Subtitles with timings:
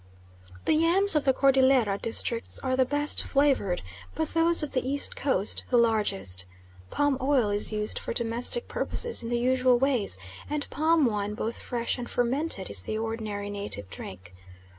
[0.65, 3.83] The yams of the Cordillera districts are the best flavoured,
[4.15, 6.45] but those of the east coast the largest.
[6.89, 10.17] Palm oil is used for domestic purposes in the usual ways,
[10.49, 14.33] and palm wine both fresh and fermented is the ordinary native drink.